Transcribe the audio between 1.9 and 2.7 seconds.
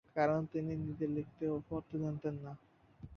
জানতেন না।